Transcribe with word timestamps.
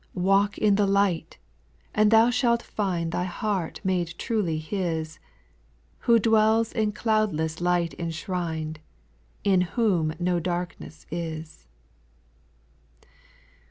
3. 0.15 0.23
Walk 0.23 0.57
in 0.57 0.77
the 0.77 0.87
light 0.87 1.37
I 1.93 2.01
and 2.01 2.09
thou 2.09 2.31
shalt 2.31 2.63
find 2.63 3.11
Thy 3.11 3.25
heart 3.25 3.79
made 3.83 4.15
truly 4.17 4.57
His, 4.57 5.19
Who 6.09 6.17
dwells 6.17 6.71
in 6.71 6.91
cloudless 6.91 7.61
light 7.61 7.93
enshrined, 7.99 8.79
In 9.43 9.61
whom 9.61 10.15
no 10.19 10.39
darkness 10.39 11.05
is. 11.11 11.67